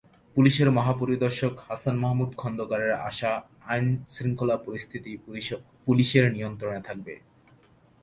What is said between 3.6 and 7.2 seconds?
আইনশৃঙ্খলা পরিস্থিতি পুলিশের নিয়ন্ত্রণে থাকবে।